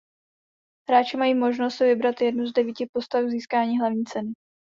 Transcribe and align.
Hráči 0.89 1.17
mají 1.17 1.33
možnost 1.35 1.75
si 1.75 1.83
vybrat 1.83 2.21
jednu 2.21 2.45
z 2.45 2.53
devíti 2.53 2.87
postav 2.93 3.25
k 3.25 3.29
získání 3.29 3.79
hlavní 3.79 4.03
ceny. 4.05 4.31